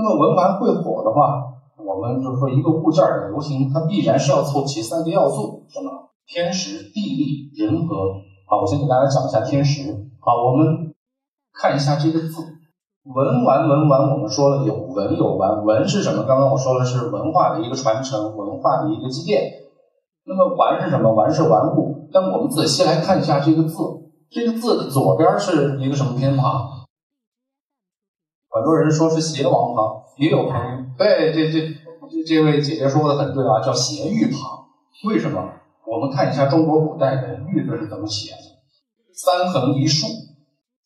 [0.00, 1.44] 那么文玩会火的话，
[1.76, 6.08] 我们就是说一个物件的流行，它必然是要凑齐三个要素，什么？
[6.26, 7.96] 天时、地利、人和。
[8.48, 10.08] 好，我先给大家讲一下天时。
[10.20, 10.94] 好，我们
[11.52, 12.40] 看一下这个字，
[13.04, 16.24] 文玩文玩，我们说了有文有玩，文是什么？
[16.24, 19.52] 刚刚我说了是文化的一个传承，文化的一个积淀。
[20.24, 21.12] 那么玩是什么？
[21.12, 22.08] 玩是玩物。
[22.10, 23.74] 但我们仔细来看一下这个字，
[24.30, 26.79] 这个字的左边是一个什么偏旁？
[28.52, 34.40] 很多人说是斜王旁，也有朋友对这这这这位姐姐说的很对啊，叫斜玉旁。
[35.04, 35.40] 为什么？
[35.86, 38.38] 我们看一下中国古代的“玉”字是怎么写的：
[39.14, 40.06] 三横一竖，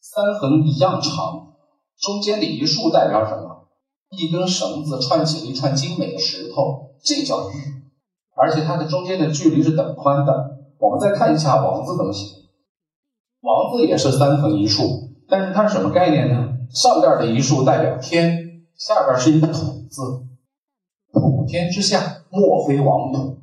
[0.00, 1.54] 三横一样长，
[1.98, 3.66] 中间的一竖代表什么？
[4.10, 7.54] 一根绳子串起了一串精美的石头，这叫玉。
[8.36, 10.58] 而且它的中间的距离是等宽的。
[10.78, 12.36] 我们再看一下“王”字怎么写
[13.40, 14.82] ，“王”字也是三横一竖，
[15.28, 16.53] 但是它是什么概念呢？
[16.72, 19.52] 上边的一竖代表天，下边是一个土
[19.90, 20.26] 字，
[21.12, 23.38] 普天之下莫非王土，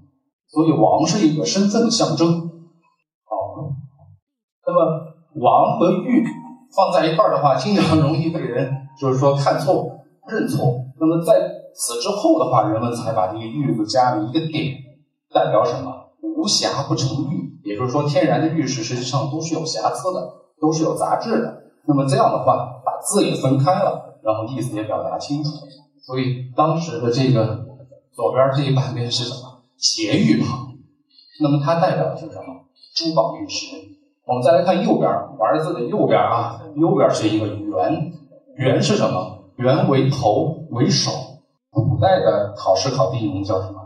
[0.48, 2.50] 所以王是一个身份的象征。
[3.24, 3.36] 好，
[4.66, 6.24] 那么王和玉
[6.76, 10.86] 放在一块儿的话，经常容易被人就是说看错、认错。
[11.00, 11.34] 那么在
[11.74, 14.76] 此之后的话，人们才把这个玉字加了一个点，
[15.34, 16.00] 代表什么？
[16.22, 21.62] 无瑕不成玉，也就是说，天然的玉石实际上都是有瑕疵的，都是有杂质的。
[21.86, 25.50] 那么这样的话，字也分开了，然后意思也表达清楚。
[26.02, 27.66] 所以当时的这个
[28.12, 29.64] 左边这一半边是什么？
[29.78, 30.74] 斜玉旁。
[31.42, 32.66] 那么它代表的是什么？
[32.96, 33.76] 珠宝玉石。
[34.26, 38.14] 我们再来看右边，玩字的右边啊，右边是一个圆，
[38.56, 39.46] 圆是什么？
[39.58, 41.12] 圆为头为首。
[41.72, 43.80] 古代的考试考第一名叫什么？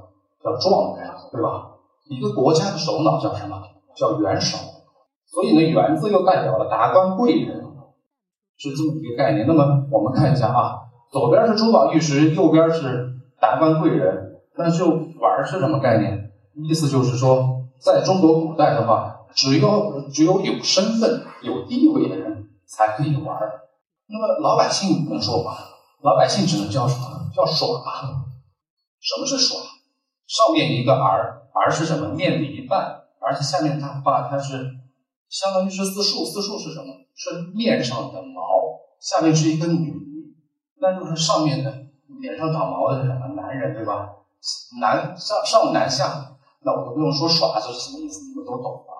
[0.43, 1.71] 叫状元，对吧？
[2.09, 3.61] 一个国家的首脑叫什么？
[3.95, 4.58] 叫元首。
[5.25, 7.64] 所以呢，元字又代表了达官贵人。
[8.58, 9.45] 是这么一个概念。
[9.48, 14.42] 那么我们看一下啊，左边是珠宝玉石，右边是达官贵人。
[14.58, 16.31] 那就玩是什么概念？
[16.64, 23.38] 意思就是说，在中国古代的话，只有只有有身份、有地位的人才可以玩。
[24.08, 25.54] 那么老百姓不能说玩，
[26.02, 27.30] 老百姓只能叫什么？
[27.36, 27.67] 叫耍。
[29.02, 29.58] 什么是耍？
[30.27, 32.08] 上面一个儿，儿是什么？
[32.15, 34.71] 面的一半，而且下面它话它是
[35.35, 36.93] 相当于是四竖，四竖是什么？
[37.13, 38.41] 是面上的毛，
[39.01, 39.93] 下面是一个女，
[40.79, 41.69] 那就是上面的
[42.21, 43.35] 脸上长毛的是什么？
[43.35, 44.15] 男人对吧？
[44.79, 48.95] 男上上男下，那我都不用说耍这是什么意思，你们都懂了啊。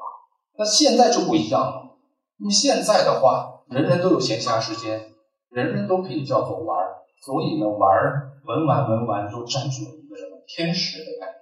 [0.58, 1.96] 那现在就不一样了，
[2.40, 5.14] 因为现在的话，人人都有闲暇时间，
[5.48, 11.40] 人人都可以叫做玩儿，所以呢，玩儿文玩文玩就占据了一个什么天时的概念。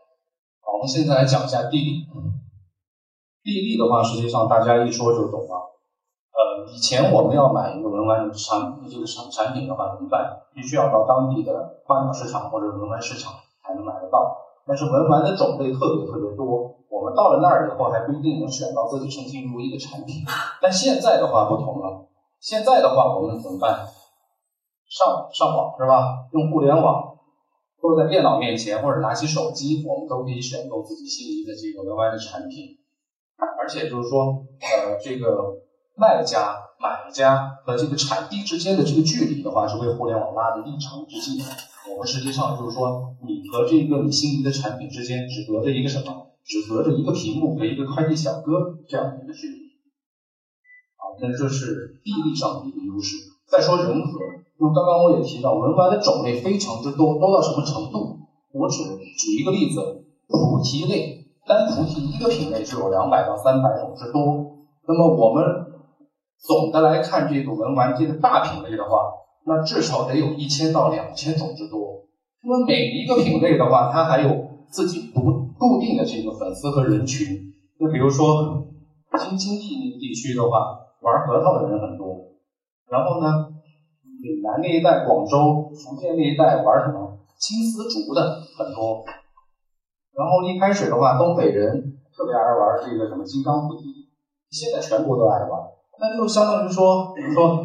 [0.61, 2.05] 好，我们现在来讲一下地理
[3.43, 3.53] 利。
[3.53, 5.69] 地利的话，实际上大家一说就懂了。
[6.33, 10.41] 呃，以前我们要买一个文玩产这个产产品的话怎么办？
[10.55, 14.37] 必须要到当地的花鸟市场或者文玩市场才能买得到。
[14.65, 20.23] 但是文玩的种类特别特别多，我们到了那儿以后还不一定能选到自己称心如意的产品。
[20.61, 22.07] 但现在的话不同了，
[22.39, 23.85] 现在的话我们怎么办？
[24.87, 26.29] 上上网是吧？
[26.31, 27.17] 用互联网，
[27.81, 32.79] 坐在电脑面前或者拿起手机，我们都可以选购自己心仪的这个文玩的产品。
[33.59, 35.61] 而且就是说，呃，这个。
[35.95, 41.37] 卖家、买家和这个产地之间的这个距离的话，是为互联网拉的异常之近。
[41.87, 46.33] 我们实际上就是说，你和这个你心仪的产品之间只隔着一个什么？
[46.43, 49.55] 只隔着一个屏幕和一个快递小哥这样的一个距离。
[50.97, 53.15] 啊，那这是地利上的一个优势。
[53.45, 54.19] 再说人和，
[54.57, 58.17] 因为刚刚我也提到，文玩的种类非常之多，多到什么程度？
[58.51, 64.21] 我只举一个例子，菩提类，单菩提一个品类就有两百到三百种之多。
[64.87, 65.43] 那么我们。
[66.43, 68.99] 总的来看，这个文玩这个大品类的话，
[69.45, 72.03] 那至少得有一千到两千种之多。
[72.43, 74.27] 那么每一个品类的话，它还有
[74.67, 75.21] 自己不
[75.57, 77.25] 固定的这个粉丝和人群。
[77.79, 78.67] 那比如说，
[79.17, 82.35] 京津冀那个地区的话，玩核桃的人很多。
[82.91, 83.47] 然后呢，
[84.21, 89.05] 岭南那一带、广州、福建那一带玩什么金丝竹的很多。
[90.33, 94.09] 然后一开始的话，东北人特别爱玩这个什么金刚菩提，
[94.49, 95.61] 现在全国都爱玩。
[95.99, 97.55] 那就相当于说，比如说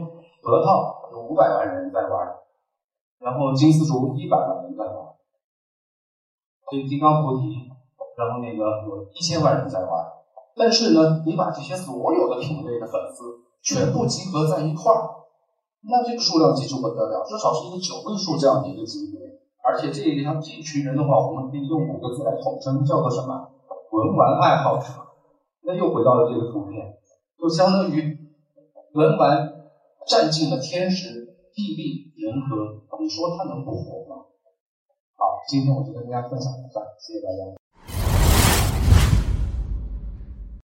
[0.43, 2.29] 核桃有五百万人在玩，
[3.21, 5.17] 然后金丝竹一百万人在玩，
[6.71, 7.71] 这金刚菩提，
[8.19, 10.05] 然后那个有一千万人在玩。
[10.55, 15.25] 但是呢，你把这些所有的品类的粉丝全部集合在一块儿，
[15.89, 19.41] 那这个数量级就不得了，至少是一个九位数这样的一个级别。
[19.69, 23.53] 而且这一样这一群人的话，我们可以用五个字来统称，叫做什么？
[23.93, 24.87] 文玩爱好者。
[25.61, 26.97] 那又回到了这个图片。
[27.39, 28.19] 就相当于
[28.95, 29.53] 文玩
[30.07, 34.25] 占尽了天时、地利人和，你说它能不火吗？
[35.15, 37.58] 好，今天我就跟大家分享到这，谢谢大家。